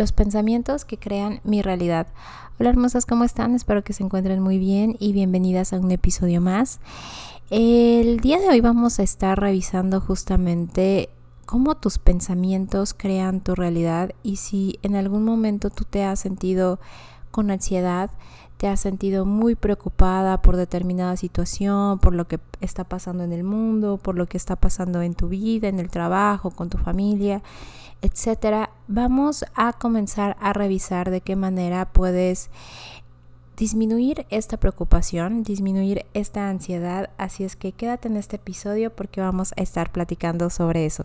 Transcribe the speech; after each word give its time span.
los 0.00 0.12
pensamientos 0.12 0.86
que 0.86 0.96
crean 0.96 1.40
mi 1.44 1.60
realidad. 1.60 2.06
Hola 2.58 2.70
hermosas, 2.70 3.04
¿cómo 3.04 3.22
están? 3.22 3.54
Espero 3.54 3.84
que 3.84 3.92
se 3.92 4.02
encuentren 4.02 4.40
muy 4.40 4.56
bien 4.56 4.96
y 4.98 5.12
bienvenidas 5.12 5.74
a 5.74 5.78
un 5.78 5.90
episodio 5.90 6.40
más. 6.40 6.80
El 7.50 8.18
día 8.20 8.40
de 8.40 8.48
hoy 8.48 8.62
vamos 8.62 8.98
a 8.98 9.02
estar 9.02 9.38
revisando 9.38 10.00
justamente 10.00 11.10
cómo 11.44 11.74
tus 11.74 11.98
pensamientos 11.98 12.94
crean 12.94 13.42
tu 13.42 13.54
realidad 13.54 14.12
y 14.22 14.36
si 14.36 14.78
en 14.82 14.96
algún 14.96 15.22
momento 15.22 15.68
tú 15.68 15.84
te 15.84 16.02
has 16.02 16.18
sentido 16.18 16.80
con 17.30 17.50
ansiedad, 17.50 18.10
te 18.56 18.68
has 18.68 18.80
sentido 18.80 19.26
muy 19.26 19.54
preocupada 19.54 20.40
por 20.40 20.56
determinada 20.56 21.18
situación, 21.18 21.98
por 21.98 22.14
lo 22.14 22.26
que 22.26 22.40
está 22.62 22.84
pasando 22.84 23.22
en 23.22 23.34
el 23.34 23.44
mundo, 23.44 23.98
por 23.98 24.16
lo 24.16 24.24
que 24.24 24.38
está 24.38 24.56
pasando 24.56 25.02
en 25.02 25.12
tu 25.12 25.28
vida, 25.28 25.68
en 25.68 25.78
el 25.78 25.90
trabajo, 25.90 26.52
con 26.52 26.70
tu 26.70 26.78
familia 26.78 27.42
etcétera, 28.02 28.70
vamos 28.88 29.44
a 29.54 29.72
comenzar 29.72 30.36
a 30.40 30.52
revisar 30.52 31.10
de 31.10 31.20
qué 31.20 31.36
manera 31.36 31.92
puedes 31.92 32.50
disminuir 33.56 34.26
esta 34.30 34.56
preocupación, 34.56 35.42
disminuir 35.42 36.06
esta 36.14 36.48
ansiedad. 36.48 37.10
Así 37.18 37.44
es 37.44 37.56
que 37.56 37.72
quédate 37.72 38.08
en 38.08 38.16
este 38.16 38.36
episodio 38.36 38.90
porque 38.94 39.20
vamos 39.20 39.52
a 39.56 39.62
estar 39.62 39.92
platicando 39.92 40.48
sobre 40.48 40.86
eso. 40.86 41.04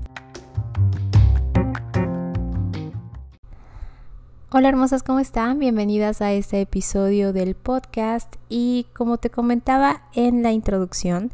Hola 4.53 4.67
hermosas, 4.67 5.01
¿cómo 5.01 5.19
están? 5.19 5.59
Bienvenidas 5.59 6.21
a 6.21 6.33
este 6.33 6.59
episodio 6.59 7.31
del 7.31 7.55
podcast 7.55 8.35
y 8.49 8.85
como 8.93 9.15
te 9.15 9.29
comentaba 9.29 10.09
en 10.13 10.43
la 10.43 10.51
introducción, 10.51 11.31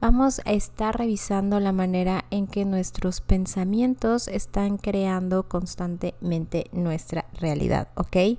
vamos 0.00 0.40
a 0.46 0.52
estar 0.54 0.96
revisando 0.96 1.60
la 1.60 1.72
manera 1.72 2.24
en 2.30 2.46
que 2.46 2.64
nuestros 2.64 3.20
pensamientos 3.20 4.28
están 4.28 4.78
creando 4.78 5.46
constantemente 5.46 6.68
nuestra 6.72 7.26
realidad, 7.38 7.88
¿ok? 7.96 8.38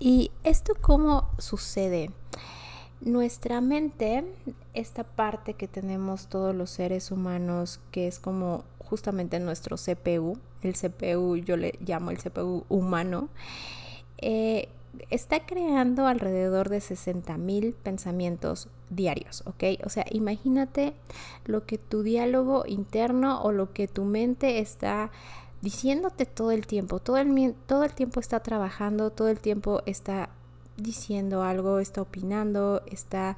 ¿Y 0.00 0.32
esto 0.42 0.72
cómo 0.80 1.30
sucede? 1.38 2.10
Nuestra 3.00 3.60
mente, 3.60 4.24
esta 4.74 5.04
parte 5.04 5.54
que 5.54 5.68
tenemos 5.68 6.26
todos 6.26 6.56
los 6.56 6.70
seres 6.70 7.12
humanos, 7.12 7.78
que 7.92 8.08
es 8.08 8.18
como 8.18 8.64
justamente 8.88 9.38
nuestro 9.40 9.76
CPU, 9.76 10.38
el 10.62 10.74
CPU 10.74 11.36
yo 11.36 11.56
le 11.56 11.78
llamo 11.84 12.10
el 12.10 12.18
CPU 12.18 12.64
humano, 12.68 13.28
eh, 14.18 14.68
está 15.10 15.46
creando 15.46 16.06
alrededor 16.06 16.68
de 16.68 16.80
60 16.80 17.36
mil 17.38 17.74
pensamientos 17.74 18.68
diarios, 18.90 19.42
¿ok? 19.46 19.84
O 19.84 19.88
sea, 19.88 20.04
imagínate 20.10 20.94
lo 21.44 21.66
que 21.66 21.78
tu 21.78 22.02
diálogo 22.02 22.64
interno 22.66 23.42
o 23.42 23.52
lo 23.52 23.72
que 23.72 23.88
tu 23.88 24.04
mente 24.04 24.58
está 24.58 25.10
diciéndote 25.60 26.26
todo 26.26 26.52
el 26.52 26.66
tiempo, 26.66 27.00
todo 27.00 27.18
el, 27.18 27.54
todo 27.66 27.84
el 27.84 27.92
tiempo 27.92 28.20
está 28.20 28.40
trabajando, 28.40 29.10
todo 29.10 29.28
el 29.28 29.40
tiempo 29.40 29.82
está 29.86 30.30
diciendo 30.76 31.42
algo, 31.42 31.80
está 31.80 32.02
opinando, 32.02 32.82
está 32.86 33.36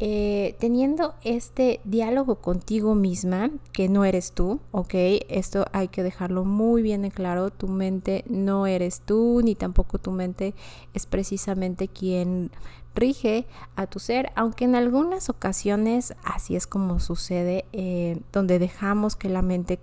eh, 0.00 0.54
teniendo 0.60 1.14
este 1.24 1.80
diálogo 1.84 2.36
contigo 2.36 2.94
misma, 2.94 3.50
que 3.72 3.88
no 3.88 4.04
eres 4.04 4.32
tú, 4.32 4.60
¿ok? 4.70 4.94
Esto 5.28 5.66
hay 5.72 5.88
que 5.88 6.04
dejarlo 6.04 6.44
muy 6.44 6.82
bien 6.82 7.04
en 7.04 7.10
claro, 7.10 7.50
tu 7.50 7.66
mente 7.66 8.24
no 8.28 8.66
eres 8.66 9.00
tú, 9.00 9.40
ni 9.42 9.56
tampoco 9.56 9.98
tu 9.98 10.12
mente 10.12 10.54
es 10.94 11.06
precisamente 11.06 11.88
quien 11.88 12.52
rige 12.94 13.46
a 13.76 13.86
tu 13.86 13.98
ser, 13.98 14.32
aunque 14.34 14.64
en 14.64 14.74
algunas 14.74 15.28
ocasiones 15.30 16.14
así 16.24 16.56
es 16.56 16.66
como 16.66 17.00
sucede, 17.00 17.64
eh, 17.72 18.20
donde 18.32 18.58
dejamos 18.58 19.16
que 19.16 19.28
la 19.28 19.42
mente 19.42 19.78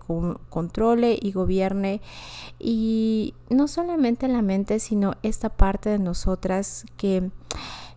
controle 0.49 1.17
y 1.21 1.31
gobierne, 1.31 2.01
y 2.59 3.33
no 3.49 3.67
solamente 3.67 4.27
la 4.27 4.41
mente, 4.41 4.79
sino 4.79 5.15
esta 5.23 5.49
parte 5.49 5.89
de 5.89 5.99
nosotras 5.99 6.85
que 6.97 7.31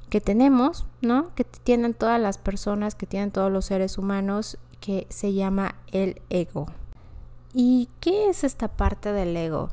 que 0.09 0.21
tenemos, 0.21 0.87
¿no? 1.01 1.35
Que 1.35 1.45
tienen 1.45 1.95
todas 1.95 2.21
las 2.21 2.39
personas, 2.39 2.95
que 2.95 3.07
tienen 3.07 3.31
todos 3.31 3.53
los 3.53 3.67
seres 3.67 3.99
humanos, 3.99 4.59
que 4.81 5.07
se 5.11 5.33
llama 5.35 5.75
el 5.93 6.21
ego. 6.31 6.67
¿Y 7.55 7.89
qué 8.01 8.29
es 8.29 8.45
esta 8.45 8.69
parte 8.69 9.13
del 9.13 9.37
ego? 9.37 9.71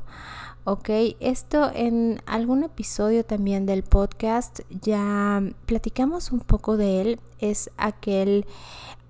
Ok, 0.64 0.88
esto 1.20 1.70
en 1.72 2.20
algún 2.26 2.64
episodio 2.64 3.24
también 3.24 3.66
del 3.66 3.84
podcast 3.84 4.60
ya 4.68 5.40
platicamos 5.64 6.32
un 6.32 6.40
poco 6.40 6.76
de 6.76 7.00
él. 7.00 7.20
Es 7.38 7.70
aquel 7.76 8.46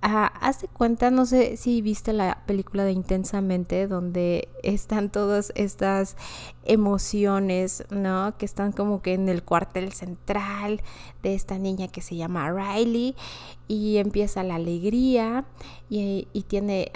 Ah, 0.09 0.53
cuenta, 0.73 1.11
no 1.11 1.27
sé 1.27 1.57
si 1.57 1.83
viste 1.83 2.13
la 2.13 2.45
película 2.47 2.85
de 2.85 2.93
Intensamente, 2.93 3.89
donde 3.89 4.49
están 4.63 5.11
todas 5.11 5.51
estas 5.57 6.17
emociones, 6.65 7.85
¿no? 7.91 8.39
Que 8.39 8.47
están 8.47 8.71
como 8.71 9.03
que 9.03 9.15
en 9.15 9.29
el 9.29 9.43
cuartel 9.43 9.93
central 9.93 10.81
de 11.25 11.35
esta 11.35 11.59
niña 11.59 11.89
que 11.89 12.03
se 12.03 12.15
llama 12.15 12.53
Riley 12.53 13.17
y 13.67 13.97
empieza 13.97 14.45
la 14.45 14.55
alegría 14.55 15.45
y, 15.91 16.29
tiene 16.47 16.93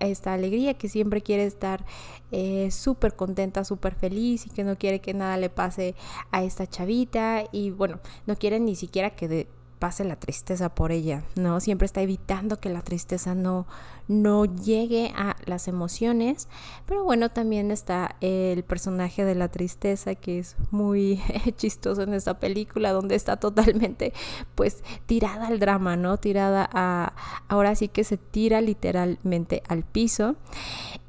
esta 0.00 0.34
alegría 0.34 0.74
que 0.74 0.90
siempre 0.90 1.22
quiere 1.22 1.44
estar 1.44 1.86
eh, 2.30 2.70
súper 2.70 3.16
contenta, 3.16 3.64
súper 3.64 3.94
feliz 3.94 4.44
y 4.44 4.50
que 4.50 4.64
no 4.64 4.76
quiere 4.76 5.00
que 5.00 5.14
nada 5.14 5.38
le 5.38 5.48
pase 5.48 5.94
a 6.30 6.42
esta 6.42 6.66
chavita 6.66 7.44
y 7.52 7.70
bueno, 7.70 8.00
no 8.26 8.36
quiere 8.36 8.60
ni 8.60 8.76
siquiera 8.76 9.08
que 9.08 9.48
pase 9.80 10.04
la 10.04 10.16
tristeza 10.16 10.68
por 10.68 10.92
ella, 10.92 11.24
¿no? 11.34 11.58
Siempre 11.58 11.86
está 11.86 12.02
evitando 12.02 12.60
que 12.60 12.68
la 12.68 12.82
tristeza 12.82 13.34
no, 13.34 13.66
no 14.08 14.44
llegue 14.44 15.10
a 15.16 15.36
las 15.46 15.68
emociones, 15.68 16.48
pero 16.86 17.02
bueno, 17.02 17.30
también 17.30 17.70
está 17.70 18.16
el 18.20 18.62
personaje 18.62 19.24
de 19.24 19.34
la 19.34 19.48
tristeza 19.48 20.14
que 20.14 20.38
es 20.38 20.56
muy 20.70 21.20
chistoso 21.56 22.02
en 22.02 22.12
esta 22.12 22.38
película, 22.38 22.92
donde 22.92 23.14
está 23.16 23.38
totalmente 23.38 24.12
pues 24.54 24.84
tirada 25.06 25.48
al 25.48 25.58
drama, 25.58 25.96
¿no? 25.96 26.18
Tirada 26.18 26.68
a, 26.72 27.14
ahora 27.48 27.74
sí 27.74 27.88
que 27.88 28.04
se 28.04 28.18
tira 28.18 28.60
literalmente 28.60 29.62
al 29.66 29.82
piso. 29.82 30.36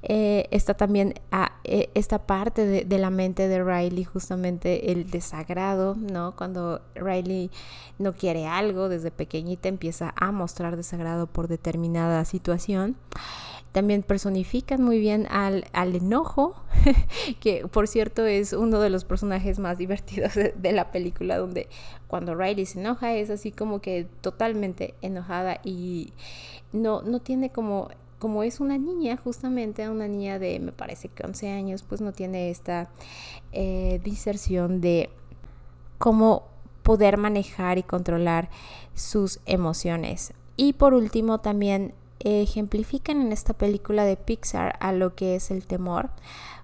Eh, 0.04 0.48
está 0.50 0.74
también 0.74 1.14
a, 1.32 1.60
eh, 1.64 1.90
esta 1.94 2.26
parte 2.26 2.66
de, 2.66 2.86
de, 2.86 2.98
la 2.98 3.12
mente 3.12 3.48
de 3.48 3.64
Riley, 3.64 4.04
justamente 4.04 4.92
el 4.92 5.12
desagrado, 5.12 5.96
¿no? 5.96 6.36
Cuando 6.36 6.82
Riley 6.96 7.52
no 8.00 8.14
quiere 8.14 8.48
algo, 8.48 8.90
desde 8.90 9.12
pequeñita 9.12 9.70
empieza 9.70 10.14
a 10.16 10.32
mostrar 10.32 10.76
desagrado 10.76 11.28
por 11.28 11.48
determinada 11.48 12.26
situación. 12.26 12.96
También 13.72 14.04
personifican 14.04 14.84
muy 14.84 15.00
bien 15.00 15.28
al, 15.30 15.66
al 15.72 15.96
enojo, 15.96 16.56
que 17.40 17.68
por 17.68 17.88
cierto 17.88 18.26
es 18.26 18.52
uno 18.52 18.80
de 18.80 18.90
los 18.90 19.06
personajes 19.06 19.60
más 19.60 19.78
divertidos 19.78 20.34
de, 20.36 20.54
de, 20.58 20.72
la 20.74 20.92
película, 20.92 21.38
donde 21.38 21.70
cuando 22.08 22.36
Riley 22.36 22.66
se 22.66 22.82
enoja 22.82 23.14
es 23.14 23.30
así 23.30 23.52
como 23.52 23.80
que 23.80 24.08
totalmente 24.20 24.96
enojada 25.02 25.62
y 25.64 26.12
no, 26.74 27.02
no 27.02 27.22
tiene 27.22 27.52
como 27.52 27.90
como 28.22 28.44
es 28.44 28.60
una 28.60 28.78
niña, 28.78 29.18
justamente 29.18 29.90
una 29.90 30.08
niña 30.08 30.38
de, 30.38 30.60
me 30.60 30.72
parece 30.72 31.10
que 31.10 31.26
11 31.26 31.50
años, 31.50 31.82
pues 31.82 32.02
no 32.02 32.14
tiene 32.14 32.52
esta 32.52 32.92
eh, 33.52 34.00
diserción 34.04 34.80
de 34.80 35.10
cómo 35.98 36.44
poder 36.84 37.18
manejar 37.18 37.80
y 37.80 37.84
controlar 37.84 38.52
sus 38.94 39.40
emociones. 39.48 40.34
Y 40.56 40.74
por 40.74 40.94
último, 40.94 41.40
también 41.40 41.96
ejemplifican 42.20 43.22
en 43.22 43.32
esta 43.32 43.54
película 43.54 44.06
de 44.06 44.18
Pixar 44.18 44.76
a 44.80 44.94
lo 44.94 45.16
que 45.16 45.34
es 45.34 45.50
el 45.50 45.66
temor. 45.66 46.12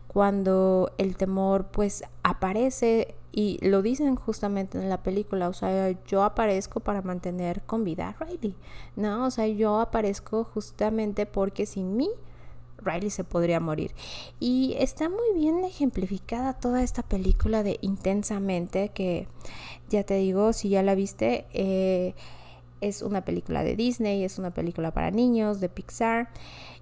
Cuando 0.08 0.92
el 1.00 1.18
temor 1.18 1.70
pues 1.72 2.04
aparece 2.22 3.16
y 3.38 3.60
lo 3.62 3.84
dicen 3.84 4.16
justamente 4.16 4.80
en 4.80 4.90
la 4.90 5.04
película, 5.04 5.48
o 5.48 5.54
sea, 5.54 5.96
yo 6.08 6.24
aparezco 6.24 6.80
para 6.80 7.04
mantener 7.04 7.62
con 7.62 7.84
vida 7.84 8.10
a 8.10 8.26
Riley, 8.26 8.56
¿no? 8.96 9.28
O 9.28 9.30
sea, 9.30 9.46
yo 9.46 9.80
aparezco 9.80 10.44
justamente 10.44 11.28
porque 11.28 11.68
sin 11.68 11.96
mí 11.96 12.10
Riley 12.80 13.12
se 13.12 13.24
podría 13.24 13.60
morir. 13.60 13.94
Y 14.40 14.74
está 14.80 15.08
muy 15.08 15.36
bien 15.36 15.64
ejemplificada 15.64 16.54
toda 16.54 16.82
esta 16.82 17.04
película 17.04 17.62
de 17.62 17.78
intensamente, 17.82 18.90
que 18.90 19.28
ya 19.88 20.04
te 20.04 20.16
digo, 20.16 20.52
si 20.52 20.70
ya 20.70 20.82
la 20.82 20.96
viste, 20.96 21.46
eh, 21.54 22.16
es 22.82 23.04
una 23.04 23.24
película 23.24 23.64
de 23.64 23.76
Disney, 23.76 24.24
es 24.24 24.40
una 24.40 24.50
película 24.50 24.96
para 24.96 25.12
niños, 25.12 25.60
de 25.60 25.70
Pixar. 25.70 26.30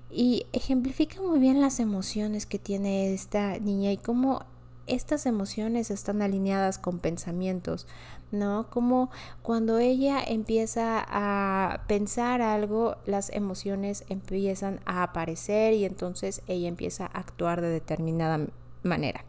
Y 0.09 0.45
ejemplifica 0.53 1.21
muy 1.21 1.39
bien 1.39 1.59
las 1.59 1.81
emociones 1.81 2.45
que 2.45 2.59
tiene 2.59 3.13
esta 3.13 3.59
niña 3.59 3.91
y 3.91 3.97
cómo 3.97 4.45
estas 4.87 5.25
emociones 5.25 5.89
están 5.91 6.21
alineadas 6.21 6.77
con 6.77 6.99
pensamientos, 6.99 7.87
¿no? 8.31 8.69
Como 8.69 9.09
cuando 9.41 9.79
ella 9.79 10.23
empieza 10.23 11.03
a 11.07 11.83
pensar 11.87 12.41
algo, 12.41 12.97
las 13.05 13.29
emociones 13.31 14.05
empiezan 14.09 14.79
a 14.85 15.03
aparecer 15.03 15.73
y 15.73 15.85
entonces 15.85 16.41
ella 16.47 16.67
empieza 16.67 17.05
a 17.05 17.19
actuar 17.19 17.61
de 17.61 17.69
determinada 17.69 18.47
manera. 18.83 19.25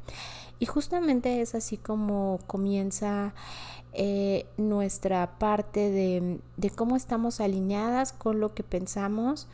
Y 0.58 0.66
justamente 0.66 1.40
es 1.40 1.54
así 1.54 1.76
como 1.76 2.40
comienza 2.46 3.34
eh, 3.92 4.46
nuestra 4.56 5.38
parte 5.38 5.90
de, 5.90 6.40
de, 6.56 6.70
cómo 6.70 6.96
estamos 6.96 7.40
alineadas 7.40 8.12
con 8.12 8.40
lo 8.40 8.54
que 8.54 8.62
pensamos 8.62 9.48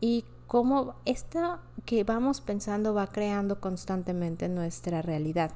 y 0.00 0.24
cómo 0.50 0.96
esto 1.04 1.60
que 1.84 2.02
vamos 2.02 2.40
pensando 2.40 2.92
va 2.92 3.06
creando 3.06 3.60
constantemente 3.60 4.48
nuestra 4.48 5.00
realidad. 5.00 5.52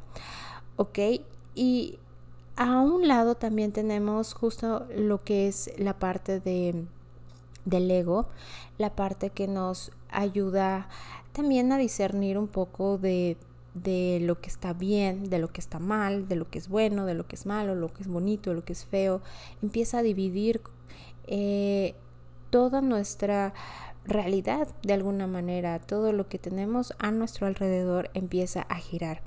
¿Ok? 0.77 1.01
Y 1.57 1.99
a 2.55 2.79
un 2.79 3.09
lado 3.09 3.35
también 3.35 3.73
tenemos 3.73 4.35
justo 4.35 4.87
lo 4.95 5.25
que 5.25 5.49
es 5.49 5.73
la 5.79 5.99
parte 5.99 6.39
de, 6.39 6.85
del 7.65 7.91
ego, 7.91 8.29
la 8.79 8.95
parte 8.95 9.31
que 9.31 9.49
nos 9.49 9.91
ayuda 10.11 10.89
también 11.33 11.73
a 11.73 11.77
discernir 11.77 12.39
un 12.39 12.47
poco 12.47 12.97
de, 12.97 13.37
de 13.75 14.21
lo 14.23 14.41
que 14.41 14.49
está 14.49 14.75
bien, 14.75 15.29
de 15.29 15.41
lo 15.41 15.49
que 15.49 15.61
está 15.61 15.81
mal, 15.81 16.29
de 16.29 16.37
lo 16.37 16.49
que 16.49 16.59
es 16.59 16.69
bueno, 16.69 17.05
de 17.05 17.15
lo 17.15 17.27
que 17.27 17.35
es 17.35 17.47
malo, 17.47 17.75
lo 17.75 17.93
que 17.93 18.03
es 18.03 18.09
bonito, 18.09 18.55
lo 18.55 18.65
que 18.65 18.75
es 18.75 18.85
feo. 18.85 19.23
Empieza 19.61 19.99
a 19.99 20.03
dividir 20.03 20.63
eh, 21.27 21.97
toda 22.51 22.81
nuestra 22.81 23.55
realidad 24.07 24.69
de 24.83 24.93
alguna 24.95 25.27
manera, 25.27 25.79
todo 25.79 26.13
lo 26.13 26.29
que 26.29 26.39
tenemos 26.39 26.95
a 26.99 27.11
nuestro 27.11 27.47
alrededor 27.47 28.11
empieza 28.15 28.63
a 28.63 28.77
girar. 28.77 29.23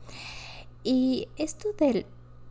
Y 0.84 1.28
esto 1.38 1.70
del 1.78 2.06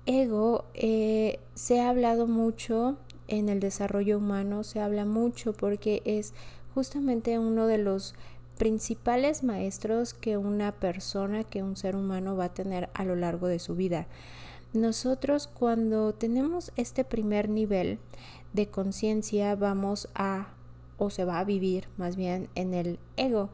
ego 0.06 0.64
eh, 0.74 1.40
se 1.54 1.80
ha 1.80 1.88
hablado 1.88 2.26
mucho 2.26 2.96
en 3.28 3.48
el 3.48 3.60
desarrollo 3.60 4.18
humano, 4.18 4.62
se 4.64 4.80
habla 4.80 5.04
mucho 5.04 5.52
porque 5.52 6.02
es 6.04 6.32
justamente 6.74 7.38
uno 7.38 7.66
de 7.66 7.78
los 7.78 8.14
principales 8.56 9.42
maestros 9.42 10.14
que 10.14 10.36
una 10.36 10.72
persona, 10.72 11.44
que 11.44 11.62
un 11.62 11.76
ser 11.76 11.96
humano 11.96 12.36
va 12.36 12.46
a 12.46 12.54
tener 12.54 12.88
a 12.94 13.04
lo 13.04 13.16
largo 13.16 13.48
de 13.48 13.58
su 13.58 13.74
vida. 13.74 14.06
Nosotros 14.72 15.46
cuando 15.46 16.12
tenemos 16.14 16.72
este 16.76 17.04
primer 17.04 17.48
nivel 17.48 17.98
de 18.52 18.68
conciencia 18.68 19.54
vamos 19.54 20.08
a 20.14 20.55
o 20.98 21.10
se 21.10 21.24
va 21.24 21.38
a 21.38 21.44
vivir 21.44 21.88
más 21.96 22.16
bien 22.16 22.48
en 22.54 22.74
el 22.74 22.98
ego, 23.16 23.50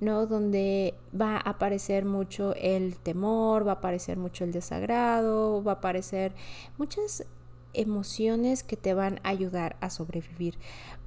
¿no? 0.00 0.26
Donde 0.26 0.94
va 1.18 1.36
a 1.36 1.50
aparecer 1.50 2.04
mucho 2.04 2.54
el 2.54 2.96
temor, 2.96 3.66
va 3.66 3.72
a 3.72 3.74
aparecer 3.76 4.16
mucho 4.18 4.44
el 4.44 4.52
desagrado, 4.52 5.62
va 5.62 5.72
a 5.72 5.74
aparecer 5.76 6.34
muchas 6.78 7.24
emociones 7.72 8.62
que 8.62 8.76
te 8.76 8.94
van 8.94 9.20
a 9.22 9.30
ayudar 9.30 9.76
a 9.80 9.90
sobrevivir, 9.90 10.58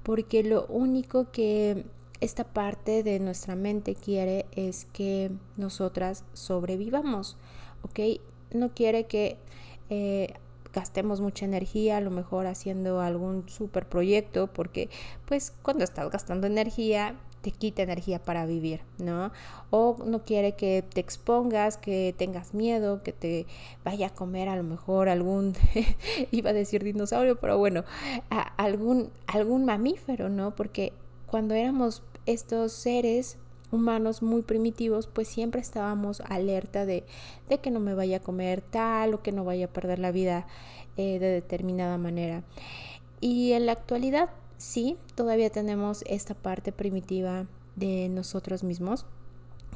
porque 0.03 0.43
lo 0.43 0.65
único 0.67 1.31
que 1.31 1.85
esta 2.19 2.43
parte 2.43 3.03
de 3.03 3.19
nuestra 3.19 3.55
mente 3.55 3.95
quiere 3.95 4.47
es 4.51 4.85
que 4.85 5.31
nosotras 5.55 6.23
sobrevivamos, 6.33 7.37
¿ok? 7.83 8.19
No 8.53 8.73
quiere 8.73 9.05
que 9.05 9.37
eh, 9.89 10.33
gastemos 10.77 11.21
mucha 11.21 11.43
energía, 11.43 11.97
a 11.97 12.01
lo 12.01 12.11
mejor 12.11 12.45
haciendo 12.45 13.01
algún 13.01 13.49
super 13.49 13.89
proyecto, 13.89 14.45
porque 14.45 14.91
pues 15.25 15.51
cuando 15.63 15.83
estás 15.83 16.11
gastando 16.11 16.45
energía 16.45 17.15
te 17.41 17.49
quita 17.49 17.81
energía 17.81 18.19
para 18.19 18.45
vivir, 18.45 18.81
¿no? 18.99 19.31
O 19.71 19.97
no 20.05 20.23
quiere 20.23 20.51
que 20.53 20.83
te 20.87 21.01
expongas, 21.01 21.77
que 21.77 22.13
tengas 22.15 22.53
miedo, 22.53 23.01
que 23.01 23.11
te 23.11 23.47
vaya 23.83 24.07
a 24.07 24.09
comer 24.11 24.49
a 24.49 24.55
lo 24.55 24.61
mejor 24.61 25.09
algún, 25.09 25.55
iba 26.31 26.51
a 26.51 26.53
decir 26.53 26.83
dinosaurio, 26.83 27.39
pero 27.39 27.57
bueno, 27.57 27.83
algún, 28.57 29.09
algún 29.25 29.65
mamífero, 29.65 30.29
¿no? 30.29 30.55
Porque 30.55 30.93
cuando 31.25 31.55
éramos 31.55 32.03
estos 32.27 32.71
seres 32.71 33.39
humanos 33.71 34.21
muy 34.21 34.41
primitivos, 34.41 35.07
pues 35.07 35.27
siempre 35.27 35.61
estábamos 35.61 36.21
alerta 36.21 36.85
de, 36.85 37.05
de, 37.49 37.59
que 37.59 37.71
no 37.71 37.79
me 37.79 37.93
vaya 37.93 38.17
a 38.17 38.21
comer 38.21 38.61
tal 38.61 39.13
o 39.13 39.21
que 39.21 39.31
no 39.31 39.43
vaya 39.43 39.65
a 39.65 39.73
perder 39.73 39.99
la 39.99 40.11
vida 40.11 40.47
eh, 40.95 41.19
de 41.19 41.27
determinada 41.27 41.97
manera. 41.97 42.43
Y 43.19 43.53
en 43.53 43.65
la 43.65 43.73
actualidad, 43.73 44.29
sí, 44.57 44.97
todavía 45.15 45.49
tenemos 45.49 46.03
esta 46.07 46.33
parte 46.33 46.71
primitiva 46.71 47.45
de 47.75 48.09
nosotros 48.09 48.63
mismos. 48.63 49.05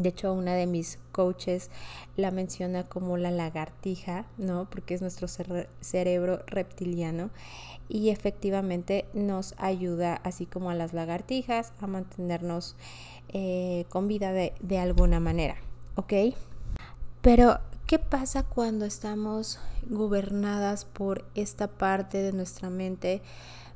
De 0.02 0.10
hecho, 0.10 0.34
una 0.34 0.56
de 0.56 0.66
mis 0.66 0.98
coaches 1.12 1.70
la 2.18 2.32
menciona 2.32 2.88
como 2.88 3.18
la 3.18 3.30
lagartija, 3.30 4.26
¿no? 4.38 4.68
Porque 4.70 4.96
es 4.96 5.02
nuestro 5.02 5.28
cerebro 5.28 6.44
reptiliano 6.48 7.30
y 7.88 8.10
efectivamente 8.10 9.06
nos 9.14 9.54
ayuda, 9.58 10.16
así 10.24 10.48
como 10.48 10.72
a 10.72 10.76
las 10.76 10.94
lagartijas, 10.94 11.74
a 11.80 11.88
mantenernos 11.88 12.76
eh, 13.30 13.86
con 13.90 14.08
vida 14.08 14.32
de, 14.32 14.54
de 14.62 14.80
alguna 14.80 15.20
manera, 15.20 15.58
¿ok? 15.96 16.14
Pero, 17.22 17.60
¿qué 17.86 18.00
pasa 18.00 18.44
cuando 18.44 18.86
estamos 18.86 19.60
gobernadas 19.88 20.86
por 20.86 21.26
esta 21.36 21.68
parte 21.68 22.24
de 22.24 22.34
nuestra 22.34 22.72
mente? 22.72 23.22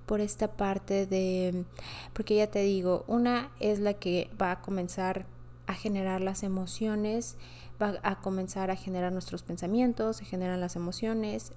por 0.06 0.22
esta 0.22 0.52
parte 0.52 1.06
de, 1.06 1.66
porque 2.14 2.36
ya 2.36 2.48
te 2.48 2.60
digo, 2.60 3.04
una 3.08 3.50
es 3.60 3.80
la 3.80 3.96
que 3.96 4.30
va 4.40 4.52
a 4.52 4.62
comenzar 4.62 5.26
a 5.68 5.74
generar 5.74 6.22
las 6.22 6.44
emociones, 6.44 7.38
va 7.82 7.96
a 8.04 8.22
comenzar 8.22 8.72
a 8.72 8.76
generar 8.76 9.12
nuestros 9.12 9.44
pensamientos, 9.44 10.18
se 10.18 10.26
generan 10.26 10.60
las 10.60 10.76
emociones. 10.76 11.54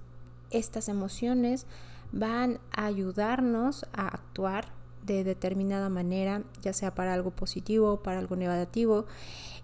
Estas 0.51 0.89
emociones 0.89 1.65
van 2.11 2.59
a 2.71 2.85
ayudarnos 2.85 3.85
a 3.93 4.07
actuar 4.07 4.65
de 5.05 5.23
determinada 5.23 5.89
manera, 5.89 6.43
ya 6.61 6.73
sea 6.73 6.93
para 6.93 7.13
algo 7.13 7.31
positivo 7.31 7.93
o 7.93 8.03
para 8.03 8.19
algo 8.19 8.35
negativo. 8.35 9.05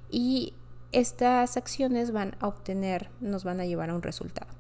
Y 0.10 0.54
estas 0.92 1.58
acciones 1.58 2.12
van 2.12 2.36
a 2.40 2.48
obtener, 2.48 3.10
nos 3.20 3.44
van 3.44 3.60
a 3.60 3.66
llevar 3.66 3.90
a 3.90 3.96
un 3.96 4.02
resultado. 4.02 4.52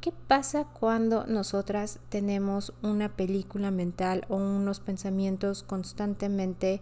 ¿Qué 0.00 0.12
pasa 0.28 0.64
cuando 0.64 1.26
nosotras 1.26 1.98
tenemos 2.10 2.72
una 2.82 3.08
película 3.08 3.72
mental 3.72 4.24
o 4.28 4.36
unos 4.36 4.78
pensamientos 4.78 5.64
constantemente, 5.64 6.80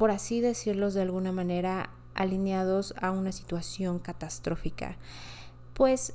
por 0.00 0.10
así 0.10 0.40
decirlos 0.40 0.94
de 0.94 1.02
alguna 1.02 1.30
manera, 1.30 1.90
alineados 2.14 2.94
a 3.02 3.10
una 3.10 3.32
situación 3.32 3.98
catastrófica? 3.98 4.96
Pues 5.74 6.14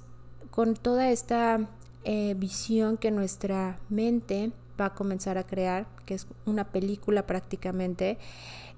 con 0.50 0.74
toda 0.74 1.12
esta 1.12 1.70
eh, 2.04 2.34
visión 2.36 2.98
que 2.98 3.12
nuestra 3.12 3.78
mente 3.90 4.52
va 4.82 4.88
a 4.88 4.96
comenzar 4.96 5.38
a 5.38 5.46
crear, 5.46 5.86
que 6.08 6.16
es 6.16 6.26
una 6.48 6.72
película 6.72 7.28
prácticamente, 7.28 8.18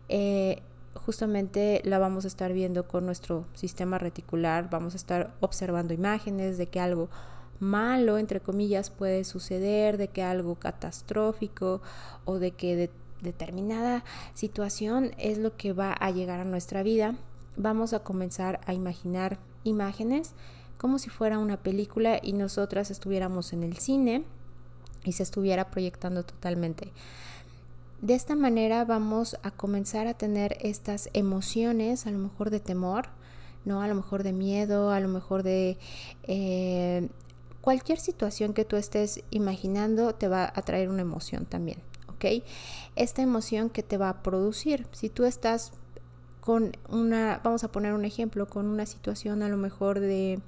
eh, 0.10 0.62
justamente 0.94 1.82
la 1.86 2.00
vamos 2.00 2.26
a 2.26 2.28
estar 2.28 2.52
viendo 2.52 2.86
con 2.90 3.06
nuestro 3.06 3.46
sistema 3.54 4.00
reticular, 4.00 4.70
vamos 4.70 4.94
a 4.94 4.98
estar 4.98 5.34
observando 5.40 5.94
imágenes 5.94 6.58
de 6.58 6.68
que 6.68 6.82
algo 6.82 7.08
malo, 7.62 8.18
entre 8.18 8.42
comillas, 8.42 8.90
puede 8.90 9.24
suceder, 9.24 9.98
de 9.98 10.10
que 10.10 10.22
algo 10.22 10.56
catastrófico 10.56 11.82
o 12.26 12.40
de 12.40 12.52
que 12.52 12.90
determinada 13.22 14.04
situación 14.34 15.12
es 15.18 15.38
lo 15.38 15.56
que 15.58 15.74
va 15.74 15.94
a 15.94 16.12
llegar 16.12 16.40
a 16.40 16.46
nuestra 16.46 16.84
vida, 16.84 17.16
vamos 17.56 17.94
a 17.94 18.00
comenzar 18.00 18.60
a 18.66 18.74
imaginar 18.74 19.40
imágenes 19.64 20.34
como 20.78 21.00
si 21.00 21.10
fuera 21.10 21.40
una 21.40 21.58
película 21.58 22.20
y 22.22 22.34
nosotras 22.34 22.92
estuviéramos 22.92 23.54
en 23.54 23.64
el 23.64 23.78
cine 23.78 24.24
y 25.04 25.14
se 25.14 25.24
estuviera 25.24 25.72
proyectando 25.72 26.24
totalmente. 26.24 26.92
De 28.02 28.14
esta 28.14 28.36
manera 28.36 28.86
vamos 28.86 29.38
a 29.42 29.50
comenzar 29.50 30.06
a 30.06 30.14
tener 30.14 30.58
estas 30.62 31.10
emociones, 31.14 32.06
a 32.06 32.12
lo 32.12 32.20
mejor 32.20 32.52
de 32.52 32.60
temor, 32.60 33.10
¿no? 33.66 33.82
A 33.82 33.88
lo 33.88 33.96
mejor 33.96 34.22
de 34.22 34.34
miedo, 34.34 34.92
a 34.92 35.00
lo 35.00 35.08
mejor 35.08 35.42
de 35.42 35.78
eh, 36.24 37.10
cualquier 37.62 38.00
situación 38.00 38.54
que 38.54 38.66
tú 38.66 38.76
estés 38.76 39.24
imaginando 39.32 40.14
te 40.14 40.28
va 40.28 40.52
a 40.54 40.62
traer 40.62 40.90
una 40.90 41.02
emoción 41.02 41.46
también, 41.46 41.80
Esta 42.96 43.22
emoción 43.22 43.70
que 43.70 43.84
te 43.84 43.98
va 43.98 44.10
a 44.10 44.24
producir, 44.24 44.88
si 44.92 45.10
tú 45.10 45.26
estás 45.26 45.72
con 46.42 46.72
una, 46.90 47.42
vamos 47.44 47.64
a 47.64 47.72
poner 47.72 47.94
un 47.94 48.06
ejemplo, 48.06 48.48
con 48.48 48.68
una 48.68 48.86
situación 48.86 49.44
a 49.44 49.50
lo 49.50 49.58
mejor 49.58 50.00
de 50.00 50.40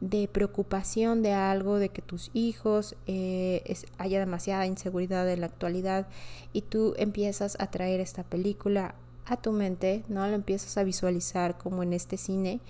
de 0.00 0.28
preocupación 0.28 1.22
de 1.22 1.32
algo, 1.32 1.78
de 1.78 1.88
que 1.88 2.02
tus 2.02 2.30
hijos 2.34 2.94
eh, 3.06 3.62
haya 3.96 4.18
demasiada 4.18 4.66
inseguridad 4.66 5.28
en 5.30 5.40
la 5.40 5.46
actualidad 5.46 6.08
y 6.52 6.62
tú 6.62 6.94
empiezas 6.98 7.56
a 7.58 7.70
traer 7.70 8.00
esta 8.00 8.22
película 8.22 8.94
a 9.24 9.38
tu 9.38 9.52
mente, 9.52 10.04
¿no? 10.08 10.26
Lo 10.26 10.34
empiezas 10.34 10.76
a 10.76 10.84
visualizar 10.84 11.56
como 11.56 11.82
en 11.82 11.94
este 11.94 12.18
cine, 12.18 12.60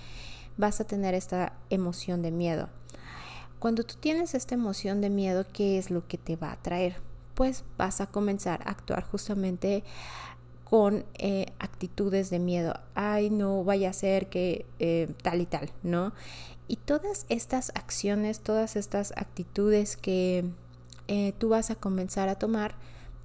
vas 0.57 0.81
a 0.81 0.85
tener 0.85 1.15
esta 1.15 1.55
emoción 1.71 2.23
de 2.23 2.31
miedo. 2.31 2.69
Cuando 3.59 3.83
tú 3.83 3.97
tienes 3.99 4.35
esta 4.35 4.55
emoción 4.55 5.01
de 5.01 5.11
miedo, 5.11 5.45
¿qué 5.53 5.79
es 5.79 5.91
lo 5.91 6.07
que 6.07 6.19
te 6.19 6.37
va 6.37 6.53
a 6.53 6.63
traer? 6.63 6.97
Pues 7.35 7.65
vas 7.77 8.01
a 8.01 8.07
comenzar 8.07 8.63
a 8.65 8.71
actuar 8.71 9.05
justamente 9.05 9.85
con 10.65 11.05
eh, 11.19 11.53
actitudes 11.59 12.31
de 12.31 12.39
miedo. 12.39 12.75
Ay, 12.95 13.31
no 13.31 13.65
vaya 13.65 13.91
a 13.91 13.93
ser 13.93 14.29
que 14.29 14.67
eh, 14.79 15.13
tal 15.23 15.41
y 15.41 15.47
tal, 15.47 15.71
¿no? 15.83 16.13
Y 16.67 16.77
todas 16.77 17.27
estas 17.29 17.71
acciones, 17.75 18.41
todas 18.41 18.77
estas 18.77 19.13
actitudes 19.17 19.97
que 19.97 20.45
eh, 21.09 21.33
tú 21.39 21.51
vas 21.51 21.71
a 21.71 21.75
comenzar 21.75 22.29
a 22.29 22.37
tomar, 22.37 22.75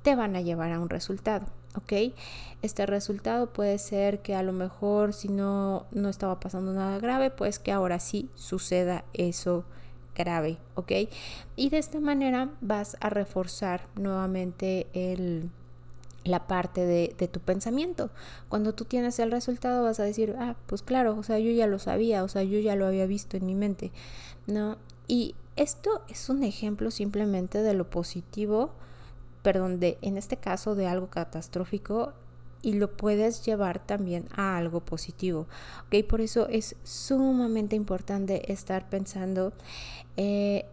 te 0.04 0.16
van 0.16 0.36
a 0.36 0.42
llevar 0.42 0.72
a 0.72 0.80
un 0.80 0.90
resultado, 0.90 1.46
¿ok? 1.76 2.14
Este 2.62 2.86
resultado 2.86 3.52
puede 3.54 3.78
ser 3.78 4.22
que 4.22 4.36
a 4.36 4.44
lo 4.44 4.52
mejor 4.52 5.14
si 5.14 5.30
no, 5.30 5.86
no 5.92 6.10
estaba 6.10 6.40
pasando 6.40 6.74
nada 6.74 7.00
grave, 7.00 7.32
pues 7.32 7.60
que 7.60 7.72
ahora 7.72 8.00
sí 8.00 8.30
suceda 8.36 9.06
eso 9.14 9.64
grave, 10.16 10.58
¿ok? 10.76 10.92
Y 11.56 11.70
de 11.70 11.78
esta 11.78 12.00
manera 12.00 12.50
vas 12.62 12.98
a 13.00 13.10
reforzar 13.10 13.88
nuevamente 13.96 14.88
el, 14.94 15.50
la 16.24 16.48
parte 16.48 16.86
de, 16.86 17.16
de, 17.18 17.28
tu 17.28 17.40
pensamiento. 17.40 18.10
Cuando 18.50 18.74
tú 18.74 18.86
tienes 18.86 19.20
el 19.20 19.32
resultado 19.32 19.84
vas 19.84 20.00
a 20.00 20.04
decir, 20.04 20.36
ah, 20.40 20.56
pues 20.66 20.82
claro, 20.82 21.16
o 21.18 21.24
sea, 21.24 21.40
yo 21.40 21.52
ya 21.52 21.68
lo 21.68 21.80
sabía, 21.80 22.24
o 22.24 22.28
sea, 22.28 22.44
yo 22.44 22.60
ya 22.60 22.76
lo 22.76 22.86
había 22.86 23.06
visto 23.06 23.38
en 23.38 23.46
mi 23.46 23.56
mente, 23.56 23.92
¿no? 24.48 24.78
Y 25.08 25.36
esto 25.56 26.04
es 26.08 26.30
un 26.30 26.44
ejemplo 26.44 26.92
simplemente 26.92 27.62
de 27.62 27.74
lo 27.74 27.90
positivo, 27.90 28.72
perdón, 29.42 29.80
de, 29.80 29.98
en 30.02 30.18
este 30.18 30.38
caso 30.38 30.76
de 30.76 30.88
algo 30.88 31.10
catastrófico 31.10 32.14
y 32.62 32.74
lo 32.74 32.96
puedes 32.96 33.46
llevar 33.46 33.86
también 33.86 34.26
a 34.36 34.58
algo 34.58 34.82
positivo. 34.82 35.48
¿ok? 35.88 36.06
Por 36.06 36.22
eso 36.22 36.48
es 36.48 36.76
sumamente 36.84 37.76
importante 37.76 38.52
estar 38.52 38.90
pensando 38.90 39.54
eh, 40.18 40.66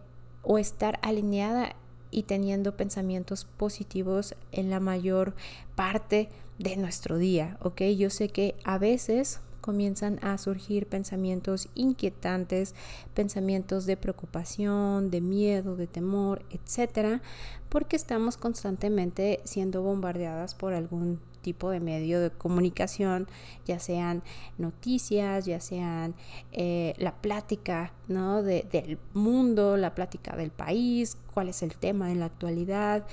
o 0.43 0.57
estar 0.57 0.99
alineada 1.01 1.75
y 2.11 2.23
teniendo 2.23 2.77
pensamientos 2.77 3.45
positivos 3.45 4.35
en 4.51 4.69
la 4.69 4.79
mayor 4.79 5.33
parte 5.75 6.29
de 6.59 6.77
nuestro 6.77 7.17
día. 7.17 7.57
¿ok? 7.61 7.81
Yo 7.97 8.09
sé 8.09 8.29
que 8.29 8.55
a 8.63 8.77
veces 8.77 9.39
comienzan 9.67 10.17
a 10.21 10.37
surgir 10.37 10.87
pensamientos 10.87 11.67
inquietantes, 11.75 12.73
pensamientos 13.13 13.85
de 13.85 13.97
preocupación, 13.97 15.11
de 15.11 15.19
miedo, 15.19 15.75
de 15.75 15.87
temor, 15.87 16.45
etcétera, 16.51 17.21
porque 17.67 17.97
estamos 17.97 18.37
constantemente 18.37 19.41
siendo 19.43 19.81
bombardeadas 19.81 20.55
por 20.55 20.73
algún 20.73 21.19
tipo 21.41 21.69
de 21.69 21.81
medio 21.81 22.21
de 22.21 22.29
comunicación, 22.29 23.27
ya 23.65 23.77
sean 23.79 24.23
noticias, 24.57 25.45
ya 25.45 25.59
sean 25.59 26.15
eh, 26.53 26.93
la 26.97 27.21
plática 27.21 27.91
¿no? 28.07 28.43
del 28.43 28.97
mundo, 29.13 29.75
la 29.75 29.93
plática 29.95 30.37
del 30.37 30.51
país, 30.51 31.17
cuál 31.33 31.49
es 31.49 31.61
el 31.61 31.75
tema 31.75 32.09
en 32.13 32.21
la 32.21 32.27
actualidad, 32.27 33.05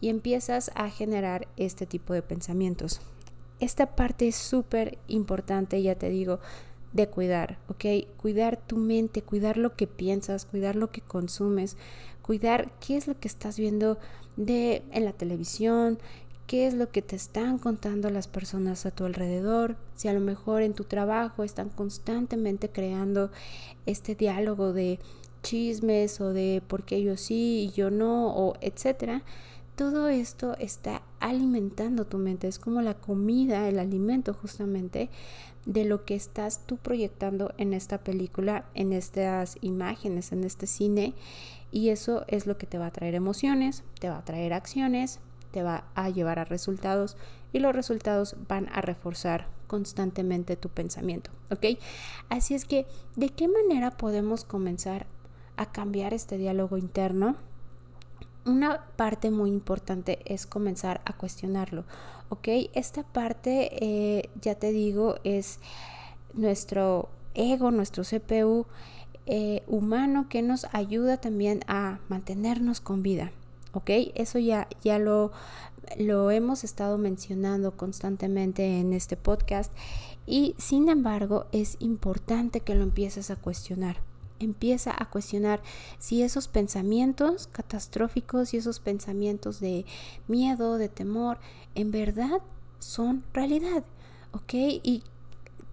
y 0.00 0.08
empiezas 0.08 0.70
a 0.74 0.88
generar 0.88 1.48
este 1.58 1.84
tipo 1.84 2.14
de 2.14 2.22
pensamientos 2.22 3.02
esta 3.60 3.96
parte 3.96 4.28
es 4.28 4.36
súper 4.36 4.98
importante, 5.08 5.82
ya 5.82 5.94
te 5.96 6.10
digo, 6.10 6.40
de 6.92 7.08
cuidar, 7.08 7.58
¿ok? 7.68 8.06
Cuidar 8.16 8.56
tu 8.56 8.76
mente, 8.76 9.22
cuidar 9.22 9.56
lo 9.56 9.76
que 9.76 9.86
piensas, 9.86 10.46
cuidar 10.46 10.76
lo 10.76 10.90
que 10.90 11.00
consumes, 11.00 11.76
cuidar 12.22 12.70
qué 12.80 12.96
es 12.96 13.06
lo 13.06 13.18
que 13.18 13.28
estás 13.28 13.58
viendo 13.58 13.98
de 14.36 14.82
en 14.92 15.04
la 15.04 15.12
televisión, 15.12 15.98
qué 16.46 16.66
es 16.66 16.74
lo 16.74 16.90
que 16.90 17.02
te 17.02 17.16
están 17.16 17.58
contando 17.58 18.08
las 18.10 18.26
personas 18.26 18.86
a 18.86 18.90
tu 18.90 19.04
alrededor, 19.04 19.76
si 19.94 20.08
a 20.08 20.14
lo 20.14 20.20
mejor 20.20 20.62
en 20.62 20.72
tu 20.72 20.84
trabajo 20.84 21.44
están 21.44 21.68
constantemente 21.68 22.70
creando 22.70 23.30
este 23.84 24.14
diálogo 24.14 24.72
de 24.72 24.98
chismes 25.42 26.20
o 26.20 26.32
de 26.32 26.62
por 26.66 26.84
qué 26.84 27.02
yo 27.02 27.16
sí 27.16 27.68
y 27.68 27.76
yo 27.76 27.90
no 27.90 28.34
o 28.34 28.54
etcétera 28.60 29.22
todo 29.78 30.08
esto 30.08 30.56
está 30.58 31.02
alimentando 31.20 32.04
tu 32.04 32.18
mente, 32.18 32.48
es 32.48 32.58
como 32.58 32.82
la 32.82 32.94
comida, 32.94 33.68
el 33.68 33.78
alimento 33.78 34.34
justamente 34.34 35.08
de 35.66 35.84
lo 35.84 36.04
que 36.04 36.16
estás 36.16 36.66
tú 36.66 36.78
proyectando 36.78 37.54
en 37.58 37.72
esta 37.72 37.98
película, 37.98 38.64
en 38.74 38.92
estas 38.92 39.56
imágenes, 39.60 40.32
en 40.32 40.42
este 40.42 40.66
cine, 40.66 41.14
y 41.70 41.90
eso 41.90 42.24
es 42.26 42.44
lo 42.44 42.58
que 42.58 42.66
te 42.66 42.76
va 42.76 42.86
a 42.86 42.90
traer 42.90 43.14
emociones, 43.14 43.84
te 44.00 44.08
va 44.08 44.18
a 44.18 44.24
traer 44.24 44.52
acciones, 44.52 45.20
te 45.52 45.62
va 45.62 45.84
a 45.94 46.10
llevar 46.10 46.40
a 46.40 46.44
resultados 46.44 47.16
y 47.52 47.60
los 47.60 47.72
resultados 47.72 48.34
van 48.48 48.68
a 48.72 48.80
reforzar 48.80 49.46
constantemente 49.68 50.56
tu 50.56 50.70
pensamiento, 50.70 51.30
¿ok? 51.52 51.78
Así 52.30 52.54
es 52.54 52.64
que, 52.64 52.84
¿de 53.14 53.28
qué 53.28 53.46
manera 53.46 53.92
podemos 53.92 54.42
comenzar 54.42 55.06
a 55.56 55.70
cambiar 55.70 56.14
este 56.14 56.36
diálogo 56.36 56.78
interno? 56.78 57.36
Una 58.48 58.86
parte 58.96 59.30
muy 59.30 59.50
importante 59.50 60.20
es 60.24 60.46
comenzar 60.46 61.00
a 61.04 61.12
cuestionarlo, 61.12 61.84
¿ok? 62.30 62.48
Esta 62.72 63.02
parte, 63.02 63.68
eh, 63.84 64.30
ya 64.40 64.54
te 64.54 64.72
digo, 64.72 65.16
es 65.22 65.60
nuestro 66.32 67.10
ego, 67.34 67.70
nuestro 67.70 68.04
CPU 68.04 68.66
eh, 69.26 69.62
humano 69.66 70.26
que 70.28 70.42
nos 70.42 70.66
ayuda 70.72 71.18
también 71.18 71.60
a 71.68 71.98
mantenernos 72.08 72.80
con 72.80 73.02
vida, 73.02 73.32
¿ok? 73.72 73.90
Eso 74.14 74.38
ya, 74.38 74.66
ya 74.82 74.98
lo, 74.98 75.30
lo 75.98 76.30
hemos 76.30 76.64
estado 76.64 76.96
mencionando 76.96 77.76
constantemente 77.76 78.80
en 78.80 78.94
este 78.94 79.16
podcast 79.16 79.72
y 80.26 80.54
sin 80.58 80.88
embargo 80.88 81.46
es 81.52 81.76
importante 81.80 82.60
que 82.60 82.74
lo 82.74 82.82
empieces 82.82 83.30
a 83.30 83.36
cuestionar 83.36 84.07
empieza 84.40 84.94
a 84.96 85.10
cuestionar 85.10 85.60
si 85.98 86.22
esos 86.22 86.48
pensamientos 86.48 87.48
catastróficos 87.48 88.54
y 88.54 88.58
esos 88.58 88.80
pensamientos 88.80 89.60
de 89.60 89.84
miedo, 90.26 90.78
de 90.78 90.88
temor, 90.88 91.38
en 91.74 91.90
verdad 91.90 92.42
son 92.78 93.24
realidad, 93.32 93.84
¿ok? 94.32 94.54
Y 94.54 95.02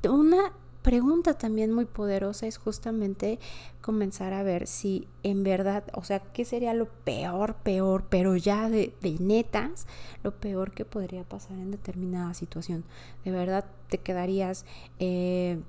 una 0.07 0.53
pregunta 0.86 1.34
también 1.34 1.72
muy 1.72 1.86
poderosa 1.86 2.45
es 2.45 2.60
justamente 2.60 3.39
comenzar 3.81 4.34
a 4.34 4.43
ver 4.43 4.67
si 4.67 5.07
en 5.24 5.43
verdad, 5.43 5.84
o 5.95 6.03
sea, 6.03 6.19
¿qué 6.19 6.45
sería 6.45 6.75
lo 6.75 6.86
peor, 6.86 7.55
peor, 7.55 8.05
pero 8.07 8.36
ya 8.36 8.69
de, 8.69 8.93
netas, 9.19 9.88
lo 10.22 10.36
peor 10.36 10.74
que 10.74 10.86
podría 10.86 11.24
pasar 11.24 11.57
en 11.57 11.72
determinada 11.72 12.36
situación? 12.36 12.84
De 13.24 13.31
verdad 13.31 13.65
te 13.89 13.98
quedarías... 13.98 14.65
Eh, 15.00 15.60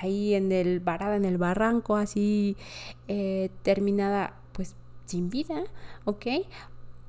ahí 0.00 0.34
en 0.34 0.52
el 0.52 0.80
varada 0.80 1.16
en 1.16 1.24
el 1.24 1.38
barranco, 1.38 1.96
así 1.96 2.56
eh, 3.08 3.50
terminada 3.62 4.34
pues 4.52 4.74
sin 5.06 5.30
vida, 5.30 5.64
¿ok? 6.04 6.26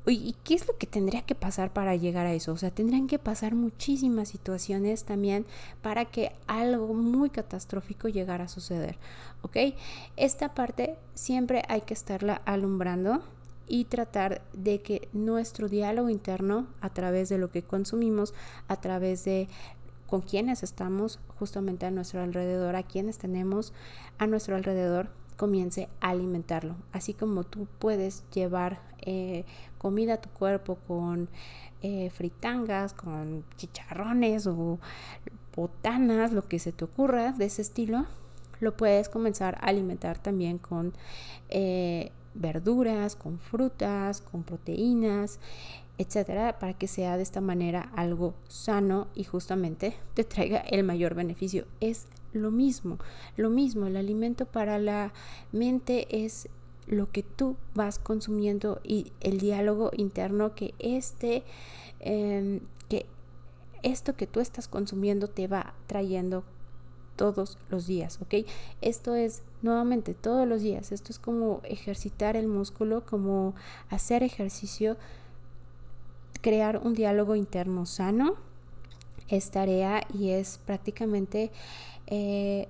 ¿Y 0.07 0.35
qué 0.43 0.55
es 0.55 0.67
lo 0.67 0.77
que 0.77 0.87
tendría 0.87 1.21
que 1.21 1.35
pasar 1.35 1.71
para 1.71 1.95
llegar 1.95 2.25
a 2.25 2.33
eso? 2.33 2.53
O 2.53 2.57
sea, 2.57 2.71
tendrían 2.71 3.07
que 3.07 3.19
pasar 3.19 3.53
muchísimas 3.53 4.29
situaciones 4.29 5.03
también 5.03 5.45
para 5.81 6.05
que 6.05 6.31
algo 6.47 6.93
muy 6.93 7.29
catastrófico 7.29 8.07
llegara 8.07 8.45
a 8.45 8.47
suceder, 8.47 8.97
¿ok? 9.41 9.57
Esta 10.15 10.53
parte 10.55 10.95
siempre 11.13 11.63
hay 11.67 11.81
que 11.81 11.93
estarla 11.93 12.41
alumbrando 12.45 13.21
y 13.67 13.85
tratar 13.85 14.41
de 14.51 14.81
que 14.81 15.07
nuestro 15.13 15.69
diálogo 15.69 16.09
interno 16.09 16.67
a 16.81 16.89
través 16.89 17.29
de 17.29 17.37
lo 17.37 17.51
que 17.51 17.61
consumimos, 17.61 18.33
a 18.67 18.77
través 18.77 19.23
de 19.25 19.47
con 20.09 20.21
quienes 20.21 20.63
estamos 20.63 21.19
justamente 21.37 21.85
a 21.85 21.91
nuestro 21.91 22.21
alrededor, 22.21 22.75
a 22.75 22.83
quienes 22.83 23.17
tenemos 23.17 23.73
a 24.17 24.27
nuestro 24.27 24.55
alrededor, 24.55 25.09
comience 25.37 25.87
a 26.01 26.09
alimentarlo. 26.09 26.75
Así 26.91 27.13
como 27.13 27.43
tú 27.43 27.67
puedes 27.79 28.23
llevar 28.31 28.81
eh, 29.01 29.45
comida 29.77 30.15
a 30.15 30.21
tu 30.21 30.29
cuerpo 30.29 30.77
con 30.87 31.29
eh, 31.81 32.09
fritangas, 32.09 32.93
con 32.93 33.45
chicharrones 33.55 34.47
o 34.47 34.79
botanas, 35.55 36.33
lo 36.33 36.47
que 36.47 36.59
se 36.59 36.71
te 36.71 36.83
ocurra 36.83 37.31
de 37.31 37.45
ese 37.45 37.61
estilo, 37.61 38.05
lo 38.59 38.75
puedes 38.75 39.07
comenzar 39.07 39.55
a 39.61 39.67
alimentar 39.67 40.17
también 40.17 40.57
con 40.57 40.93
eh, 41.49 42.11
verduras, 42.33 43.15
con 43.15 43.39
frutas, 43.39 44.21
con 44.21 44.43
proteínas 44.43 45.39
etcétera, 45.99 46.57
para 46.59 46.73
que 46.73 46.87
sea 46.87 47.17
de 47.17 47.23
esta 47.23 47.41
manera 47.41 47.91
algo 47.93 48.33
sano 48.47 49.07
y 49.15 49.25
justamente 49.25 49.93
te 50.13 50.23
traiga 50.23 50.59
el 50.59 50.85
mayor 50.85 51.13
beneficio. 51.13 51.65
Es 51.81 52.07
lo 52.31 52.51
mismo, 52.51 52.99
lo 53.35 53.49
mismo, 53.49 53.85
el 53.85 53.97
alimento 53.97 54.45
para 54.45 54.79
la 54.79 55.11
mente 55.51 56.23
es 56.23 56.47
lo 56.87 57.11
que 57.11 57.21
tú 57.21 57.57
vas 57.75 57.99
consumiendo 57.99 58.79
y 58.81 59.11
el 59.19 59.39
diálogo 59.39 59.91
interno 59.93 60.55
que 60.55 60.73
este, 60.79 61.43
em, 61.99 62.61
que 62.87 63.05
esto 63.83 64.15
que 64.15 64.25
tú 64.25 64.39
estás 64.39 64.69
consumiendo 64.69 65.27
te 65.27 65.47
va 65.47 65.73
trayendo 65.85 66.45
todos 67.17 67.57
los 67.69 67.87
días, 67.87 68.19
¿ok? 68.21 68.47
Esto 68.79 69.15
es 69.15 69.43
nuevamente 69.61 70.13
todos 70.13 70.47
los 70.47 70.61
días, 70.61 70.93
esto 70.93 71.11
es 71.11 71.19
como 71.19 71.59
ejercitar 71.65 72.37
el 72.37 72.47
músculo, 72.47 73.05
como 73.05 73.53
hacer 73.89 74.23
ejercicio 74.23 74.95
crear 76.41 76.77
un 76.83 76.93
diálogo 76.93 77.35
interno 77.35 77.85
sano 77.85 78.35
es 79.27 79.51
tarea 79.51 80.01
y 80.13 80.29
es 80.29 80.59
prácticamente, 80.65 81.51
eh, 82.07 82.67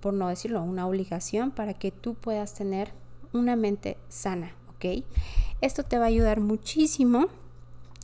por 0.00 0.14
no 0.14 0.28
decirlo, 0.28 0.62
una 0.62 0.86
obligación 0.86 1.50
para 1.50 1.74
que 1.74 1.90
tú 1.90 2.14
puedas 2.14 2.54
tener 2.54 2.92
una 3.32 3.56
mente 3.56 3.96
sana, 4.08 4.52
¿ok? 4.74 5.04
Esto 5.60 5.84
te 5.84 5.98
va 5.98 6.04
a 6.04 6.08
ayudar 6.08 6.40
muchísimo 6.40 7.26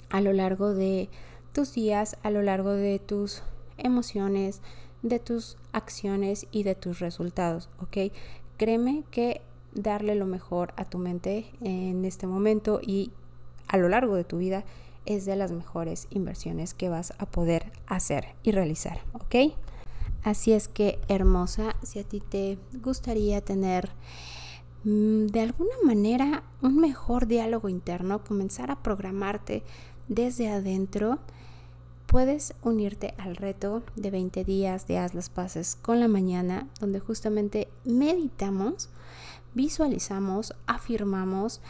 a 0.08 0.20
lo 0.20 0.32
largo 0.32 0.74
de 0.74 1.08
tus 1.52 1.74
días, 1.74 2.16
a 2.22 2.30
lo 2.30 2.42
largo 2.42 2.72
de 2.72 2.98
tus 2.98 3.42
emociones, 3.76 4.60
de 5.02 5.18
tus 5.18 5.56
acciones 5.72 6.46
y 6.52 6.62
de 6.62 6.74
tus 6.74 7.00
resultados, 7.00 7.68
¿ok? 7.80 8.12
créeme 8.60 9.04
que 9.10 9.40
darle 9.72 10.14
lo 10.16 10.26
mejor 10.26 10.74
a 10.76 10.84
tu 10.84 10.98
mente 10.98 11.46
en 11.62 12.04
este 12.04 12.26
momento 12.26 12.78
y 12.82 13.10
a 13.68 13.78
lo 13.78 13.88
largo 13.88 14.16
de 14.16 14.24
tu 14.24 14.36
vida 14.36 14.64
es 15.06 15.24
de 15.24 15.36
las 15.36 15.52
mejores 15.52 16.06
inversiones 16.10 16.74
que 16.74 16.88
vas 16.88 17.12
a 17.18 17.26
poder 17.26 17.72
hacer 17.86 18.34
y 18.42 18.52
realizar, 18.52 19.00
¿ok? 19.12 19.54
Así 20.22 20.52
es 20.52 20.68
que, 20.68 20.98
hermosa, 21.08 21.76
si 21.82 21.98
a 21.98 22.04
ti 22.04 22.20
te 22.20 22.58
gustaría 22.82 23.40
tener 23.40 23.90
mm, 24.84 25.26
de 25.26 25.40
alguna 25.40 25.74
manera 25.84 26.42
un 26.60 26.76
mejor 26.76 27.26
diálogo 27.26 27.68
interno, 27.68 28.22
comenzar 28.22 28.70
a 28.70 28.82
programarte 28.82 29.62
desde 30.08 30.50
adentro, 30.50 31.18
puedes 32.06 32.54
unirte 32.62 33.14
al 33.18 33.36
reto 33.36 33.82
de 33.94 34.10
20 34.10 34.44
días 34.44 34.86
de 34.88 34.98
Haz 34.98 35.14
las 35.14 35.30
Paces 35.30 35.78
con 35.80 36.00
la 36.00 36.08
mañana, 36.08 36.68
donde 36.80 37.00
justamente 37.00 37.68
meditamos, 37.84 38.90
visualizamos, 39.54 40.54
afirmamos 40.66 41.62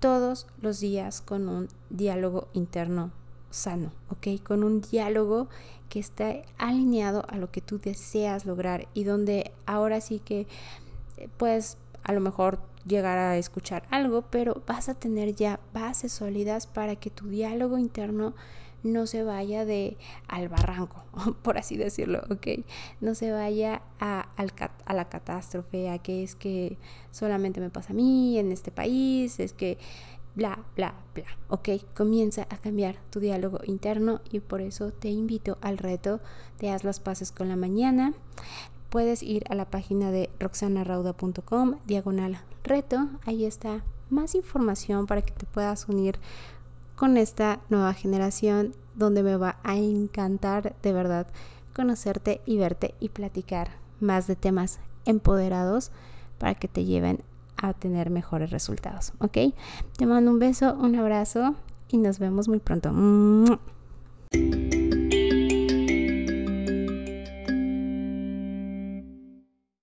todos 0.00 0.46
los 0.60 0.80
días 0.80 1.20
con 1.20 1.48
un 1.48 1.68
diálogo 1.90 2.48
interno 2.52 3.12
sano, 3.50 3.92
¿ok? 4.08 4.42
Con 4.42 4.64
un 4.64 4.80
diálogo 4.80 5.48
que 5.88 6.00
esté 6.00 6.44
alineado 6.56 7.24
a 7.28 7.36
lo 7.36 7.50
que 7.50 7.60
tú 7.60 7.78
deseas 7.78 8.46
lograr 8.46 8.88
y 8.94 9.04
donde 9.04 9.52
ahora 9.66 10.00
sí 10.00 10.20
que 10.20 10.46
eh, 11.16 11.28
puedes 11.36 11.76
a 12.02 12.12
lo 12.12 12.20
mejor 12.20 12.60
llegar 12.86 13.18
a 13.18 13.36
escuchar 13.36 13.82
algo, 13.90 14.22
pero 14.22 14.62
vas 14.66 14.88
a 14.88 14.94
tener 14.94 15.34
ya 15.34 15.60
bases 15.74 16.12
sólidas 16.12 16.66
para 16.66 16.96
que 16.96 17.10
tu 17.10 17.28
diálogo 17.28 17.76
interno 17.76 18.34
no 18.82 19.06
se 19.06 19.22
vaya 19.22 19.64
de 19.66 19.98
al 20.26 20.48
barranco, 20.48 21.04
por 21.42 21.58
así 21.58 21.76
decirlo, 21.76 22.22
¿ok? 22.30 22.64
No 23.00 23.14
se 23.14 23.32
vaya 23.32 23.82
a, 23.98 24.29
a 24.84 24.94
la 24.94 25.08
catástrofe, 25.08 25.90
a 25.90 25.98
que 25.98 26.22
es 26.22 26.34
que 26.34 26.78
solamente 27.10 27.60
me 27.60 27.70
pasa 27.70 27.92
a 27.92 27.96
mí 27.96 28.38
en 28.38 28.52
este 28.52 28.70
país, 28.70 29.40
es 29.40 29.52
que 29.52 29.78
bla, 30.34 30.58
bla, 30.76 30.94
bla, 31.14 31.26
¿ok? 31.48 31.68
Comienza 31.94 32.46
a 32.50 32.56
cambiar 32.56 32.96
tu 33.10 33.20
diálogo 33.20 33.60
interno 33.64 34.20
y 34.30 34.40
por 34.40 34.60
eso 34.60 34.92
te 34.92 35.08
invito 35.08 35.58
al 35.60 35.78
reto 35.78 36.20
de 36.58 36.70
Haz 36.70 36.84
las 36.84 37.00
Paces 37.00 37.32
con 37.32 37.48
la 37.48 37.56
Mañana. 37.56 38.14
Puedes 38.88 39.22
ir 39.22 39.44
a 39.50 39.54
la 39.54 39.70
página 39.70 40.10
de 40.10 40.30
roxanarauda.com, 40.38 41.76
diagonal 41.86 42.40
reto, 42.64 43.08
ahí 43.24 43.44
está 43.44 43.84
más 44.08 44.34
información 44.34 45.06
para 45.06 45.22
que 45.22 45.32
te 45.32 45.46
puedas 45.46 45.88
unir 45.88 46.18
con 46.96 47.16
esta 47.16 47.60
nueva 47.68 47.94
generación 47.94 48.74
donde 48.94 49.22
me 49.22 49.36
va 49.36 49.58
a 49.62 49.76
encantar 49.76 50.74
de 50.82 50.92
verdad 50.92 51.26
conocerte 51.74 52.40
y 52.44 52.58
verte 52.58 52.94
y 53.00 53.10
platicar 53.10 53.70
más 54.00 54.26
de 54.26 54.36
temas 54.36 54.80
empoderados 55.04 55.90
para 56.38 56.54
que 56.54 56.68
te 56.68 56.84
lleven 56.84 57.20
a 57.56 57.74
tener 57.74 58.10
mejores 58.10 58.50
resultados, 58.50 59.12
¿ok? 59.18 59.54
Te 59.96 60.06
mando 60.06 60.30
un 60.30 60.38
beso, 60.38 60.74
un 60.74 60.96
abrazo 60.96 61.54
y 61.88 61.98
nos 61.98 62.18
vemos 62.18 62.48
muy 62.48 62.58
pronto. 62.58 62.90